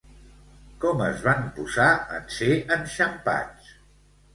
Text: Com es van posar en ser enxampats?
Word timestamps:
Com 0.85 1.03
es 1.09 1.21
van 1.29 1.45
posar 1.59 1.87
en 2.19 2.29
ser 2.41 2.51
enxampats? 2.81 3.75